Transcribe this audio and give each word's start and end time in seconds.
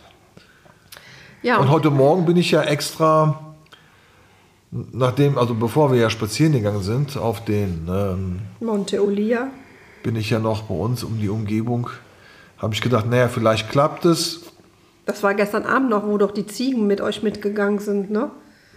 ja, 1.42 1.58
Und 1.58 1.68
heute 1.70 1.90
Morgen 1.90 2.26
bin 2.26 2.36
ich 2.36 2.52
ja 2.52 2.62
extra, 2.62 3.40
nachdem, 4.70 5.38
also 5.38 5.54
bevor 5.54 5.92
wir 5.92 5.98
ja 6.00 6.10
spazieren 6.10 6.52
gegangen 6.52 6.82
sind, 6.82 7.16
auf 7.16 7.44
den 7.44 7.86
ähm, 7.88 8.38
Monte 8.60 9.02
Olia. 9.04 9.48
bin 10.02 10.16
ich 10.16 10.30
ja 10.30 10.38
noch 10.38 10.62
bei 10.64 10.74
uns 10.74 11.02
um 11.04 11.18
die 11.18 11.28
Umgebung. 11.28 11.88
Habe 12.58 12.74
ich 12.74 12.80
gedacht, 12.80 13.06
naja, 13.06 13.28
vielleicht 13.28 13.70
klappt 13.70 14.04
es. 14.04 14.42
Das 15.04 15.22
war 15.22 15.34
gestern 15.34 15.64
Abend 15.64 15.90
noch, 15.90 16.06
wo 16.06 16.18
doch 16.18 16.32
die 16.32 16.46
Ziegen 16.46 16.86
mit 16.86 17.00
euch 17.00 17.22
mitgegangen 17.22 17.78
sind, 17.78 18.10
ne? 18.10 18.30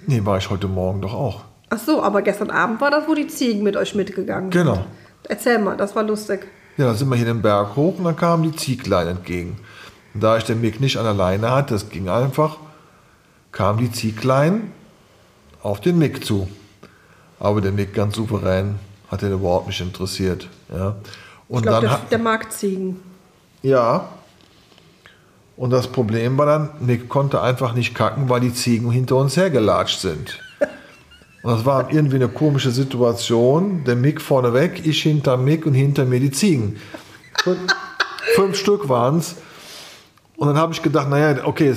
Nee, 0.05 0.21
war 0.25 0.37
ich 0.37 0.49
heute 0.49 0.67
Morgen 0.67 1.01
doch 1.01 1.13
auch. 1.13 1.41
Ach 1.69 1.79
so, 1.79 2.01
aber 2.03 2.21
gestern 2.21 2.49
Abend 2.51 2.81
war 2.81 2.91
das, 2.91 3.07
wo 3.07 3.13
die 3.15 3.27
Ziegen 3.27 3.63
mit 3.63 3.75
euch 3.75 3.95
mitgegangen 3.95 4.49
Genau. 4.49 4.75
sind. 4.75 4.85
Erzähl 5.27 5.59
mal, 5.59 5.75
das 5.77 5.95
war 5.95 6.03
lustig. 6.03 6.47
Ja, 6.77 6.85
dann 6.85 6.95
sind 6.95 7.09
wir 7.09 7.15
hier 7.15 7.25
den 7.25 7.41
Berg 7.41 7.75
hoch 7.75 7.97
und 7.97 8.05
dann 8.05 8.15
kamen 8.15 8.43
die 8.43 8.55
Zieglein 8.55 9.07
entgegen. 9.07 9.57
Und 10.13 10.23
da 10.23 10.37
ich 10.37 10.43
den 10.45 10.61
Mick 10.61 10.79
nicht 10.79 10.97
an 10.97 11.03
der 11.03 11.13
Leine 11.13 11.51
hatte, 11.51 11.73
das 11.73 11.89
ging 11.89 12.09
einfach, 12.09 12.57
kamen 13.51 13.79
die 13.79 13.91
Zieglein 13.91 14.71
auf 15.61 15.81
den 15.81 15.97
Mick 15.97 16.25
zu. 16.25 16.47
Aber 17.39 17.61
der 17.61 17.71
Mick 17.71 17.93
ganz 17.93 18.15
souverän 18.15 18.75
hat 19.09 19.21
den 19.21 19.33
überhaupt 19.33 19.67
nicht 19.67 19.81
interessiert. 19.81 20.47
Ja. 20.73 20.95
Und 21.47 21.59
Ich 21.59 21.63
glaube, 21.63 21.87
dann 21.87 21.99
der, 22.01 22.09
der 22.11 22.19
mag 22.19 22.51
Ziegen. 22.51 22.99
Ja. 23.61 24.09
Und 25.57 25.71
das 25.71 25.87
Problem 25.87 26.37
war 26.37 26.45
dann, 26.45 26.69
Nick 26.79 27.09
konnte 27.09 27.41
einfach 27.41 27.73
nicht 27.73 27.93
kacken, 27.93 28.29
weil 28.29 28.39
die 28.39 28.53
Ziegen 28.53 28.91
hinter 28.91 29.17
uns 29.17 29.35
hergelatscht 29.35 29.99
sind. 29.99 30.39
Und 31.43 31.51
das 31.51 31.65
war 31.65 31.91
irgendwie 31.91 32.15
eine 32.15 32.27
komische 32.27 32.71
Situation. 32.71 33.83
Der 33.85 33.95
Mick 33.95 34.21
vorne 34.21 34.53
weg, 34.53 34.81
ich 34.85 35.01
hinter 35.01 35.37
Mick 35.37 35.65
und 35.65 35.73
hinter 35.73 36.03
mir 36.03 36.19
die 36.19 36.31
Ziegen. 36.31 36.77
Fünf, 38.35 38.57
Stück 38.57 38.89
waren 38.89 39.19
es. 39.19 39.35
Und 40.35 40.47
dann 40.49 40.57
habe 40.57 40.73
ich 40.73 40.81
gedacht, 40.81 41.09
naja, 41.09 41.45
okay, 41.45 41.69
äh, 41.69 41.75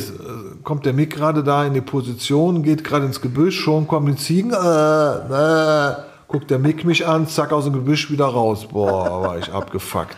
kommt 0.63 0.87
der 0.87 0.93
Mick 0.93 1.15
gerade 1.15 1.43
da 1.43 1.65
in 1.65 1.75
die 1.75 1.81
Position, 1.81 2.63
geht 2.63 2.85
gerade 2.85 3.07
ins 3.07 3.21
Gebüsch, 3.21 3.61
schon 3.61 3.87
kommen 3.87 4.07
die 4.15 4.17
Ziegen. 4.17 4.53
Äh, 4.53 4.57
äh, 4.57 5.95
guckt 6.29 6.51
der 6.51 6.59
Mick 6.59 6.85
mich 6.85 7.07
an, 7.07 7.27
zack, 7.29 7.53
aus 7.53 7.65
dem 7.65 7.75
Gebüsch 7.75 8.11
wieder 8.11 8.27
raus. 8.27 8.67
Boah, 8.71 9.23
war 9.23 9.39
ich 9.39 9.53
abgefuckt. 9.53 10.17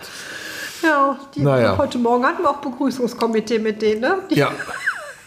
Ja, 0.83 1.19
die, 1.35 1.41
Naja. 1.41 1.79
heute 1.79 1.99
Morgen 1.99 2.25
hatten 2.25 2.43
wir 2.43 2.51
auch 2.51 2.59
Begrüßungskomitee 2.59 3.59
mit 3.59 3.81
denen, 3.83 4.01
ne? 4.01 4.19
Die, 4.31 4.37
Ja. 4.37 4.51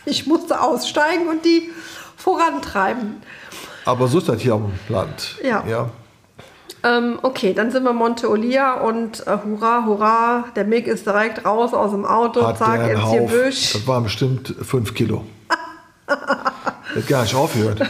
Ich 0.06 0.26
musste 0.26 0.62
aussteigen 0.62 1.28
und 1.28 1.44
die 1.44 1.70
vorantreiben. 2.16 3.22
Aber 3.84 4.08
so 4.08 4.20
ist 4.20 4.30
das 4.30 4.40
hier 4.42 4.54
am 4.54 4.72
Land. 4.88 5.36
Ja. 5.44 5.66
ja. 5.68 5.90
Ähm, 6.88 7.20
okay, 7.22 7.54
dann 7.54 7.72
sind 7.72 7.84
wir 7.84 7.92
Monte 7.92 8.30
Olia 8.30 8.76
und 8.76 9.26
äh, 9.28 9.38
hurra, 9.44 9.84
hurra, 9.86 10.46
der 10.56 10.64
Mick 10.64 10.88
ist 10.88 11.06
direkt 11.06 11.44
raus 11.46 11.74
aus 11.74 11.92
dem 11.92 12.06
Auto, 12.06 12.46
Hat 12.46 12.60
zack, 12.60 12.90
ins. 12.90 13.12
Gebüsch. 13.12 13.74
Das 13.74 13.88
waren 13.88 14.04
bestimmt 14.04 14.56
fünf 14.62 14.94
Kilo. 14.94 15.26
Hat 16.08 17.08
gar 17.08 17.24
nicht 17.24 17.36
aufgehört. 17.36 17.82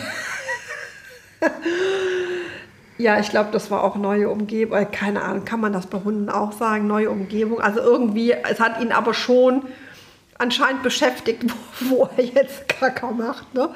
Ja, 2.98 3.20
ich 3.20 3.30
glaube, 3.30 3.50
das 3.52 3.70
war 3.70 3.84
auch 3.84 3.96
neue 3.96 4.30
Umgebung. 4.30 4.76
Äh, 4.76 4.86
Keine 4.86 5.22
Ahnung, 5.22 5.46
kann 5.46 5.60
man 5.60 5.72
das 5.72 5.86
bei 5.86 6.00
Hunden 6.04 6.30
auch 6.30 6.52
sagen? 6.52 6.88
Neue 6.88 7.12
Umgebung. 7.12 7.62
Also 7.62 7.80
irgendwie, 7.80 8.32
es 8.32 8.60
hat 8.60 8.82
ihn 8.82 8.92
aber 8.92 9.14
schon 9.14 9.64
anscheinend 10.40 10.82
beschäftigt, 10.82 11.44
wo, 11.82 11.98
wo 11.98 12.10
er 12.18 12.24
jetzt 12.24 12.68
Kacker 12.68 13.12
macht. 13.12 13.54
Ne? 13.54 13.70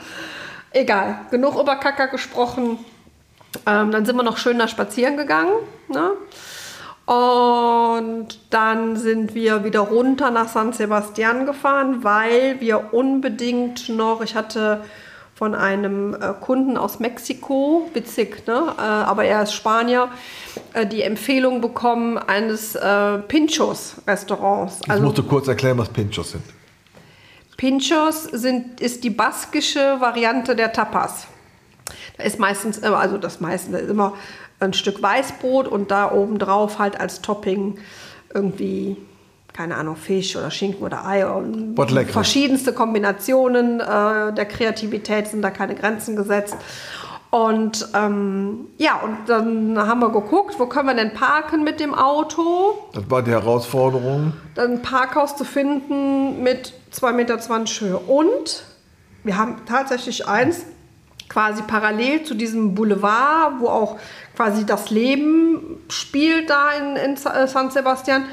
Egal, 0.72 1.20
genug 1.30 1.60
über 1.60 1.76
Kacker 1.76 2.08
gesprochen. 2.08 2.80
Ähm, 3.66 3.92
dann 3.92 4.06
sind 4.06 4.16
wir 4.16 4.24
noch 4.24 4.38
schön 4.38 4.60
da 4.60 4.68
spazieren 4.68 5.18
gegangen. 5.18 5.54
Ne? 5.90 6.12
Und 7.06 8.40
dann 8.50 8.96
sind 8.96 9.36
wir 9.36 9.64
wieder 9.64 9.82
runter 9.82 10.32
nach 10.32 10.48
San 10.48 10.72
Sebastian 10.72 11.46
gefahren, 11.46 12.04
weil 12.04 12.62
wir 12.62 12.94
unbedingt 12.94 13.90
noch, 13.90 14.22
ich 14.22 14.36
hatte 14.36 14.82
von 15.42 15.56
einem 15.56 16.14
äh, 16.14 16.34
Kunden 16.40 16.78
aus 16.78 17.00
Mexiko, 17.00 17.90
witzig, 17.94 18.46
ne? 18.46 18.76
äh, 18.78 18.82
aber 18.82 19.26
er 19.26 19.42
ist 19.42 19.54
Spanier, 19.54 20.10
äh, 20.74 20.86
die 20.86 21.02
Empfehlung 21.02 21.62
bekommen 21.62 22.20
eines 22.20 22.78
Pinchos-Restaurants. 23.28 24.82
Ich 24.88 25.02
musste 25.02 25.24
kurz 25.24 25.48
erklären, 25.48 25.80
was 25.80 25.90
Pinchos 25.90 26.34
sind. 26.34 26.44
Pinchos 27.58 28.24
sind, 28.26 28.80
ist 28.80 29.04
die 29.04 29.10
baskische 29.10 29.98
Variante 30.00 30.56
der 30.56 30.72
Tapas. 30.72 31.26
Da 32.18 32.24
ist 32.24 32.40
meistens, 32.40 32.82
äh, 32.82 32.88
also 32.88 33.18
das 33.18 33.40
meiste 33.40 33.78
ist 33.78 33.90
immer 33.90 34.14
ein 34.60 34.74
Stück 34.74 35.02
Weißbrot 35.02 35.68
und 35.68 35.92
da 35.92 36.12
oben 36.12 36.40
drauf 36.40 36.80
halt 36.80 37.00
als 37.00 37.22
Topping 37.22 37.80
irgendwie, 38.34 38.98
keine 39.54 39.76
Ahnung, 39.76 39.96
Fisch 39.96 40.36
oder 40.36 40.52
Schinken 40.52 40.86
oder 40.86 41.06
Ei. 41.06 41.26
Verschiedenste 42.06 42.74
Kombinationen 42.74 43.80
äh, 43.80 44.34
der 44.34 44.46
Kreativität 44.46 45.28
sind 45.28 45.42
da 45.42 45.50
keine 45.50 45.76
Grenzen 45.76 46.16
gesetzt. 46.16 46.56
Und 47.32 47.88
ähm, 47.94 48.68
ja, 48.78 49.00
und 49.00 49.30
dann 49.30 49.78
haben 49.80 50.02
wir 50.02 50.10
geguckt, 50.10 50.60
wo 50.60 50.66
können 50.66 50.90
wir 50.90 50.96
denn 50.96 51.14
parken 51.14 51.64
mit 51.64 51.80
dem 51.80 51.96
Auto? 51.96 52.78
Das 52.94 53.10
war 53.10 53.22
die 53.24 53.32
Herausforderung. 53.32 54.34
dann 54.56 54.72
ein 54.74 54.82
Parkhaus 54.82 55.38
zu 55.38 55.46
finden 55.46 56.44
mit 56.44 56.74
2,20 56.94 57.12
Meter 57.14 57.40
Höhe. 57.80 57.98
Und 58.00 58.66
wir 59.24 59.38
haben 59.38 59.62
tatsächlich 59.66 60.28
eins 60.28 60.66
quasi 61.32 61.62
parallel 61.62 62.24
zu 62.24 62.34
diesem 62.34 62.76
Boulevard, 62.76 63.54
wo 63.60 63.70
auch 63.70 63.98
quasi 64.36 64.66
das 64.66 64.90
Leben 64.90 65.78
spielt 65.88 66.50
da 66.50 66.72
in, 66.72 66.98
in 66.98 67.14
äh, 67.14 67.48
San 67.48 67.72
Sebastian, 67.72 68.26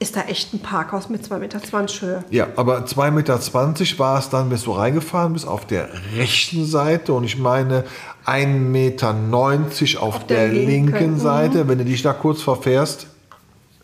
ist 0.00 0.16
da 0.16 0.22
echt 0.22 0.52
ein 0.52 0.58
Parkhaus 0.58 1.08
mit 1.08 1.22
2,20 1.22 1.38
Meter 1.38 1.60
Höhe. 2.00 2.24
Ja, 2.30 2.48
aber 2.56 2.80
2,20 2.80 3.10
Meter 3.12 3.38
war 3.98 4.18
es 4.18 4.28
dann, 4.28 4.48
bis 4.48 4.64
du 4.64 4.72
reingefahren 4.72 5.34
bist, 5.34 5.46
auf 5.46 5.66
der 5.66 5.88
rechten 6.16 6.66
Seite. 6.66 7.12
Und 7.12 7.22
ich 7.24 7.38
meine 7.38 7.84
1,90 8.26 8.46
Meter 8.46 9.14
auf, 10.02 10.26
der, 10.26 10.48
der 10.48 10.48
linken, 10.48 10.92
linken, 10.92 11.12
mhm. 11.12 11.18
Seite. 11.20 11.68
Wenn 11.68 11.78
du 11.78 11.84
dich 11.84 12.02
da 12.02 12.12
kurz 12.12 12.42
verfährst, 12.42 13.06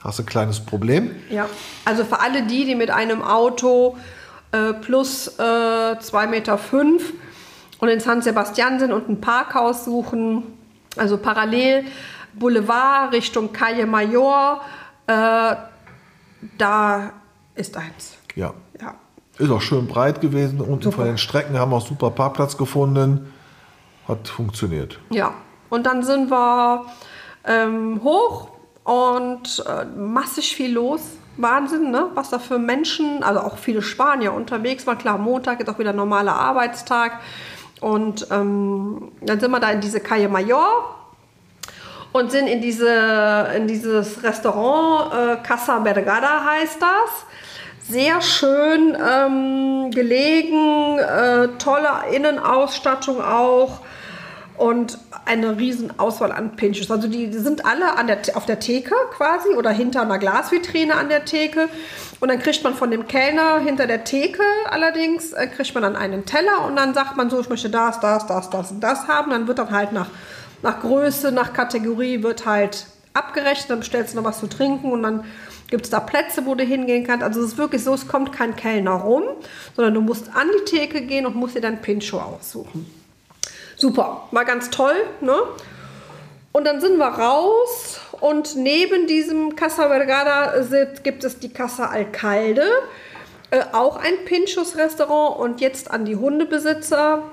hast 0.00 0.18
du 0.18 0.24
ein 0.24 0.26
kleines 0.26 0.60
Problem. 0.60 1.12
Ja, 1.30 1.48
also 1.84 2.04
für 2.04 2.20
alle 2.20 2.42
die, 2.42 2.66
die 2.66 2.74
mit 2.74 2.90
einem 2.90 3.22
Auto 3.22 3.96
äh, 4.50 4.74
plus 4.74 5.28
äh, 5.38 5.42
2,5 5.42 6.26
Meter 6.26 6.58
fünf 6.58 7.12
und 7.82 7.88
in 7.88 7.98
San 7.98 8.22
Sebastian 8.22 8.78
sind 8.78 8.92
und 8.92 9.08
ein 9.08 9.20
Parkhaus 9.20 9.84
suchen, 9.84 10.44
also 10.96 11.18
parallel 11.18 11.84
Boulevard 12.32 13.12
Richtung 13.12 13.52
Calle 13.52 13.86
Mayor, 13.86 14.60
äh, 15.08 15.56
da 16.58 17.12
ist 17.56 17.76
eins. 17.76 18.18
Ja. 18.36 18.54
Ja. 18.80 18.94
Ist 19.36 19.50
auch 19.50 19.60
schön 19.60 19.88
breit 19.88 20.20
gewesen. 20.20 20.60
Unten 20.60 20.84
Super. 20.84 20.98
von 20.98 21.06
den 21.06 21.18
Strecken 21.18 21.58
haben 21.58 21.72
wir 21.72 21.78
auch 21.78 21.86
super 21.86 22.10
Parkplatz 22.12 22.56
gefunden. 22.56 23.32
Hat 24.06 24.28
funktioniert. 24.28 25.00
Ja, 25.10 25.34
und 25.68 25.84
dann 25.84 26.04
sind 26.04 26.30
wir 26.30 26.86
ähm, 27.44 28.00
hoch 28.04 28.50
und 28.84 29.64
äh, 29.66 29.86
massig 29.86 30.54
viel 30.54 30.72
los. 30.72 31.00
Wahnsinn, 31.36 31.90
ne? 31.90 32.10
was 32.14 32.30
da 32.30 32.38
für 32.38 32.60
Menschen, 32.60 33.24
also 33.24 33.40
auch 33.40 33.58
viele 33.58 33.82
Spanier 33.82 34.34
unterwegs 34.34 34.86
waren. 34.86 34.98
Klar, 34.98 35.18
Montag 35.18 35.58
ist 35.58 35.68
auch 35.68 35.80
wieder 35.80 35.92
normaler 35.92 36.36
Arbeitstag. 36.36 37.18
Und 37.82 38.28
ähm, 38.30 39.10
dann 39.22 39.40
sind 39.40 39.50
wir 39.50 39.58
da 39.58 39.70
in 39.70 39.80
diese 39.80 39.98
Calle 39.98 40.28
Mayor 40.28 40.94
und 42.12 42.30
sind 42.30 42.46
in, 42.46 42.60
diese, 42.60 43.48
in 43.56 43.66
dieses 43.66 44.22
Restaurant, 44.22 45.12
äh, 45.12 45.36
Casa 45.42 45.80
Bergada 45.80 46.44
heißt 46.44 46.80
das. 46.80 47.90
Sehr 47.92 48.22
schön 48.22 48.96
ähm, 48.96 49.90
gelegen, 49.90 51.00
äh, 51.00 51.48
tolle 51.58 51.88
Innenausstattung 52.12 53.20
auch 53.20 53.80
und 54.62 54.98
eine 55.24 55.58
riesen 55.58 55.98
Auswahl 55.98 56.32
an 56.32 56.56
Pinchos. 56.56 56.90
Also 56.90 57.08
die, 57.08 57.28
die 57.28 57.38
sind 57.38 57.66
alle 57.66 57.96
an 57.98 58.06
der, 58.06 58.18
auf 58.34 58.46
der 58.46 58.60
Theke 58.60 58.94
quasi 59.10 59.50
oder 59.50 59.70
hinter 59.70 60.02
einer 60.02 60.18
Glasvitrine 60.18 60.94
an 60.94 61.08
der 61.08 61.24
Theke. 61.24 61.68
Und 62.20 62.28
dann 62.28 62.38
kriegt 62.38 62.62
man 62.62 62.74
von 62.74 62.90
dem 62.90 63.08
Kellner 63.08 63.58
hinter 63.58 63.86
der 63.86 64.04
Theke 64.04 64.42
allerdings, 64.70 65.32
äh, 65.32 65.48
kriegt 65.48 65.74
man 65.74 65.82
dann 65.82 65.96
einen 65.96 66.24
Teller 66.26 66.64
und 66.66 66.76
dann 66.76 66.94
sagt 66.94 67.16
man 67.16 67.28
so, 67.28 67.40
ich 67.40 67.48
möchte 67.48 67.70
das, 67.70 68.00
das, 68.00 68.26
das, 68.26 68.50
das 68.50 68.70
und 68.70 68.80
das 68.80 69.08
haben. 69.08 69.30
Dann 69.30 69.48
wird 69.48 69.58
dann 69.58 69.70
halt 69.70 69.92
nach 69.92 70.08
nach 70.62 70.80
Größe, 70.80 71.32
nach 71.32 71.52
Kategorie 71.52 72.22
wird 72.22 72.46
halt 72.46 72.86
abgerechnet, 73.14 73.70
dann 73.70 73.80
bestellst 73.80 74.14
du 74.14 74.18
noch 74.18 74.24
was 74.24 74.38
zu 74.40 74.46
trinken 74.46 74.92
und 74.92 75.02
dann 75.02 75.24
gibt 75.68 75.84
es 75.84 75.90
da 75.90 76.00
Plätze, 76.00 76.46
wo 76.46 76.54
du 76.54 76.64
hingehen 76.64 77.04
kannst. 77.04 77.24
Also 77.24 77.40
es 77.40 77.52
ist 77.52 77.58
wirklich 77.58 77.82
so, 77.82 77.92
es 77.94 78.06
kommt 78.06 78.32
kein 78.32 78.56
Kellner 78.56 78.92
rum, 78.92 79.24
sondern 79.74 79.94
du 79.94 80.00
musst 80.00 80.28
an 80.34 80.48
die 80.48 80.76
Theke 80.76 81.02
gehen 81.02 81.26
und 81.26 81.34
musst 81.34 81.56
dir 81.56 81.60
dein 81.60 81.80
Pincho 81.80 82.20
aussuchen. 82.20 83.01
Super, 83.82 84.28
war 84.30 84.44
ganz 84.44 84.70
toll, 84.70 84.94
ne? 85.22 85.34
Und 86.52 86.68
dann 86.68 86.80
sind 86.80 86.98
wir 86.98 87.08
raus 87.08 87.98
und 88.20 88.54
neben 88.54 89.08
diesem 89.08 89.56
Casa 89.56 89.88
Vergara 89.88 90.52
gibt 91.02 91.24
es 91.24 91.40
die 91.40 91.48
Casa 91.48 91.86
Alcalde, 91.86 92.62
äh, 93.50 93.60
auch 93.72 93.96
ein 93.96 94.24
Pinchos-Restaurant 94.24 95.36
und 95.36 95.60
jetzt 95.60 95.90
an 95.90 96.04
die 96.04 96.14
Hundebesitzer 96.14 97.24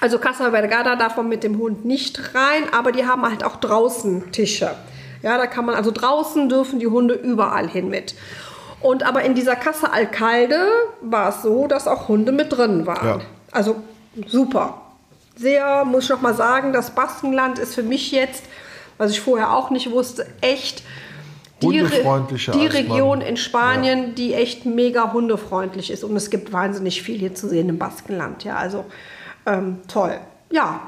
also 0.00 0.20
Casa 0.20 0.50
Vergada 0.50 0.94
darf 0.94 1.16
man 1.16 1.28
mit 1.28 1.42
dem 1.42 1.58
Hund 1.58 1.84
nicht 1.84 2.36
rein, 2.36 2.72
aber 2.72 2.92
die 2.92 3.04
haben 3.04 3.28
halt 3.28 3.42
auch 3.42 3.56
draußen 3.56 4.30
Tische. 4.30 4.76
Ja, 5.22 5.38
da 5.38 5.48
kann 5.48 5.64
man, 5.64 5.74
also 5.74 5.90
draußen 5.90 6.48
dürfen 6.48 6.78
die 6.78 6.86
Hunde 6.86 7.14
überall 7.14 7.68
hin 7.68 7.88
mit. 7.88 8.14
Und 8.80 9.02
aber 9.02 9.24
in 9.24 9.34
dieser 9.34 9.56
Casa 9.56 9.88
Alcalde 9.88 10.68
war 11.00 11.30
es 11.30 11.42
so, 11.42 11.66
dass 11.66 11.88
auch 11.88 12.06
Hunde 12.06 12.30
mit 12.30 12.56
drin 12.56 12.86
waren. 12.86 13.06
Ja. 13.06 13.20
Also 13.50 13.82
super. 14.28 14.80
Sehr, 15.36 15.84
muss 15.84 16.04
ich 16.04 16.10
noch 16.10 16.20
mal 16.20 16.34
sagen, 16.34 16.72
das 16.72 16.90
Baskenland 16.90 17.58
ist 17.58 17.74
für 17.74 17.82
mich 17.82 18.12
jetzt, 18.12 18.44
was 18.98 19.10
ich 19.12 19.20
vorher 19.20 19.54
auch 19.54 19.70
nicht 19.70 19.90
wusste, 19.90 20.26
echt 20.40 20.82
die, 21.62 21.68
die 22.52 22.66
Region 22.66 23.20
in 23.20 23.36
Spanien, 23.36 24.08
ja. 24.08 24.08
die 24.14 24.34
echt 24.34 24.64
mega 24.64 25.12
hundefreundlich 25.12 25.90
ist. 25.90 26.04
Und 26.04 26.16
es 26.16 26.30
gibt 26.30 26.52
wahnsinnig 26.52 27.02
viel 27.02 27.18
hier 27.18 27.34
zu 27.34 27.48
sehen 27.48 27.68
im 27.68 27.78
Baskenland. 27.78 28.44
Ja, 28.44 28.56
also 28.56 28.86
ähm, 29.46 29.80
toll. 29.88 30.18
Ja. 30.50 30.80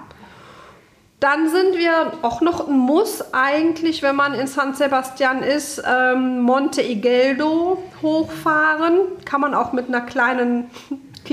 Dann 1.21 1.49
sind 1.49 1.79
wir 1.79 2.15
auch 2.23 2.41
noch 2.41 2.67
ein 2.67 2.77
Muss 2.77 3.33
eigentlich, 3.33 4.03
wenn 4.03 4.17
man 4.17 4.35
in 4.35 4.49
San 4.49 4.75
Sebastian 4.75 5.43
ist, 5.43 5.81
ähm, 5.87 6.41
Monte 6.41 6.83
Igeldo 6.83 7.81
hochfahren. 8.03 8.99
Kann 9.25 9.41
man 9.41 9.55
auch 9.55 9.73
mit 9.73 9.87
einer 9.87 10.01
kleinen 10.01 10.69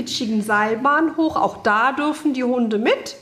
kitschigen 0.00 0.42
Seilbahn 0.42 1.16
hoch. 1.16 1.36
Auch 1.36 1.62
da 1.62 1.92
dürfen 1.92 2.32
die 2.32 2.44
Hunde 2.44 2.78
mit. 2.78 3.16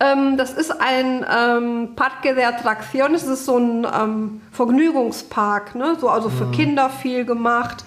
Ähm, 0.00 0.36
das 0.36 0.52
ist 0.52 0.70
ein 0.70 1.24
ähm, 1.30 1.90
Parque 1.96 2.34
de 2.34 2.44
Atracciones, 2.44 3.22
das 3.22 3.40
ist 3.40 3.46
so 3.46 3.56
ein 3.56 3.86
ähm, 3.86 4.40
Vergnügungspark, 4.52 5.74
ne? 5.74 5.96
so, 5.98 6.10
also 6.10 6.28
für 6.28 6.46
mhm. 6.46 6.52
Kinder 6.52 6.90
viel 6.90 7.24
gemacht. 7.24 7.84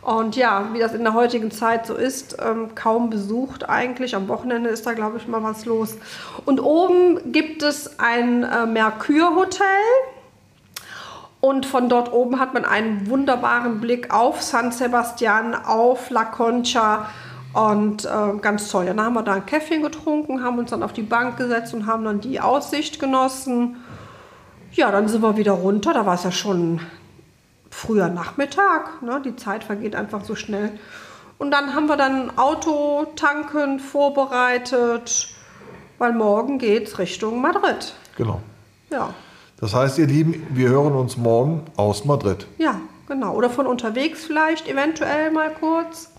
Und 0.00 0.34
ja, 0.34 0.70
wie 0.72 0.80
das 0.80 0.94
in 0.94 1.04
der 1.04 1.14
heutigen 1.14 1.50
Zeit 1.50 1.86
so 1.86 1.94
ist, 1.94 2.36
ähm, 2.44 2.74
kaum 2.74 3.10
besucht 3.10 3.68
eigentlich. 3.68 4.16
Am 4.16 4.28
Wochenende 4.28 4.70
ist 4.70 4.84
da, 4.86 4.94
glaube 4.94 5.18
ich, 5.18 5.28
mal 5.28 5.42
was 5.42 5.64
los. 5.64 5.96
Und 6.44 6.60
oben 6.60 7.32
gibt 7.32 7.62
es 7.62 8.00
ein 8.00 8.42
äh, 8.42 8.66
Mercure-Hotel. 8.66 9.66
Und 11.44 11.66
von 11.66 11.88
dort 11.88 12.12
oben 12.12 12.38
hat 12.38 12.54
man 12.54 12.64
einen 12.64 13.08
wunderbaren 13.08 13.80
Blick 13.80 14.14
auf 14.14 14.40
San 14.40 14.70
Sebastian, 14.70 15.56
auf 15.56 16.08
La 16.08 16.24
Concha. 16.24 17.08
Und 17.52 18.04
äh, 18.04 18.38
ganz 18.40 18.68
toll. 18.68 18.86
Dann 18.86 19.00
haben 19.00 19.14
wir 19.14 19.24
da 19.24 19.32
ein 19.32 19.44
Käffchen 19.44 19.82
getrunken, 19.82 20.44
haben 20.44 20.60
uns 20.60 20.70
dann 20.70 20.84
auf 20.84 20.92
die 20.92 21.02
Bank 21.02 21.36
gesetzt 21.36 21.74
und 21.74 21.86
haben 21.86 22.04
dann 22.04 22.20
die 22.20 22.40
Aussicht 22.40 23.00
genossen. 23.00 23.78
Ja, 24.70 24.92
dann 24.92 25.08
sind 25.08 25.20
wir 25.20 25.36
wieder 25.36 25.50
runter. 25.50 25.92
Da 25.92 26.06
war 26.06 26.14
es 26.14 26.22
ja 26.22 26.30
schon 26.30 26.78
früher 27.70 28.06
Nachmittag. 28.06 29.02
Ne? 29.02 29.20
Die 29.24 29.34
Zeit 29.34 29.64
vergeht 29.64 29.96
einfach 29.96 30.24
so 30.24 30.36
schnell. 30.36 30.78
Und 31.38 31.50
dann 31.50 31.74
haben 31.74 31.86
wir 31.86 31.96
dann 31.96 32.38
Auto 32.38 33.04
tanken 33.16 33.80
vorbereitet, 33.80 35.34
weil 35.98 36.12
morgen 36.12 36.60
geht 36.60 36.86
es 36.86 37.00
Richtung 37.00 37.40
Madrid. 37.40 37.94
Genau. 38.16 38.40
Ja. 38.90 39.12
Das 39.62 39.74
heißt, 39.74 39.96
ihr 39.98 40.08
Lieben, 40.08 40.44
wir 40.50 40.70
hören 40.70 40.92
uns 40.94 41.16
morgen 41.16 41.62
aus 41.76 42.04
Madrid. 42.04 42.48
Ja, 42.58 42.80
genau. 43.06 43.36
Oder 43.36 43.48
von 43.48 43.68
unterwegs 43.68 44.24
vielleicht, 44.24 44.68
eventuell 44.68 45.30
mal 45.30 45.52
kurz. 45.54 46.10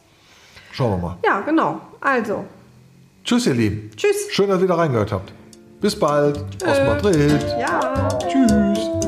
Schauen 0.71 0.91
wir 0.91 1.09
mal. 1.09 1.17
Ja, 1.25 1.41
genau. 1.41 1.81
Also. 1.99 2.45
Tschüss, 3.25 3.45
ihr 3.45 3.53
Lieben. 3.53 3.91
Tschüss. 3.97 4.27
Schön, 4.29 4.47
dass 4.47 4.59
ihr 4.59 4.63
wieder 4.63 4.77
reingehört 4.77 5.11
habt. 5.11 5.33
Bis 5.81 5.99
bald. 5.99 6.41
Tschüss. 6.57 6.69
Aus 6.69 6.87
Madrid. 6.87 7.45
Ja. 7.59 8.07
Tschüss. 8.29 9.02